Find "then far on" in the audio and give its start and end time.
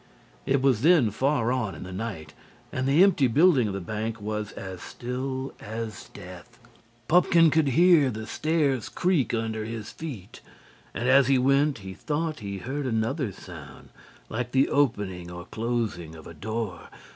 0.81-1.75